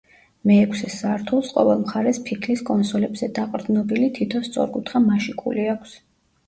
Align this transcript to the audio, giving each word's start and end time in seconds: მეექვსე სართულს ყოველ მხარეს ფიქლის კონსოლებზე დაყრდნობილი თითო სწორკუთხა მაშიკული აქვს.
მეექვსე 0.51 0.87
სართულს 0.93 1.51
ყოველ 1.57 1.83
მხარეს 1.83 2.21
ფიქლის 2.31 2.65
კონსოლებზე 2.71 3.31
დაყრდნობილი 3.37 4.13
თითო 4.19 4.45
სწორკუთხა 4.51 5.05
მაშიკული 5.09 5.71
აქვს. 5.79 5.97